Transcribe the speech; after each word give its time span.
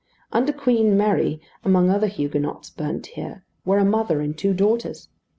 Under 0.31 0.51
Queen 0.51 0.97
Mary, 0.97 1.39
among 1.63 1.91
other 1.91 2.07
Huguenots 2.07 2.71
burnt 2.71 3.05
here, 3.05 3.43
were 3.65 3.77
a 3.77 3.85
mother 3.85 4.19
and 4.19 4.35
two 4.35 4.51
daughters. 4.55 5.09